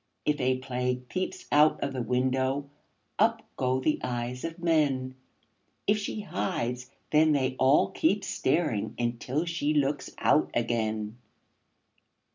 If 0.25 0.39
a 0.41 0.57
Plague 0.57 1.07
peeps 1.09 1.45
out 1.51 1.79
of 1.83 1.93
the 1.93 2.01
window, 2.01 2.67
Up 3.19 3.43
go 3.55 3.79
the 3.79 3.99
eyes 4.03 4.43
of 4.43 4.57
men; 4.57 5.13
If 5.85 5.99
she 5.99 6.21
hides, 6.21 6.89
then 7.11 7.33
they 7.33 7.55
all 7.59 7.91
keep 7.91 8.23
staring 8.23 8.95
Until 8.97 9.45
she 9.45 9.75
looks 9.75 10.09
out 10.17 10.49
again. 10.55 11.19